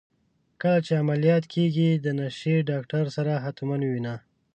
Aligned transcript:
کله 0.61 0.79
چي 0.85 0.91
عمليات 1.03 1.43
کيږې 1.53 1.89
د 1.95 2.07
نشې 2.19 2.55
ډاکتر 2.69 3.03
سره 3.15 3.33
حتما 3.43 3.75
ووينه. 3.81 4.15